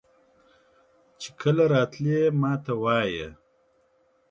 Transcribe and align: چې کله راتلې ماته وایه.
چې 1.19 1.29
کله 1.41 1.63
راتلې 1.73 2.19
ماته 2.41 2.73
وایه. 2.81 3.29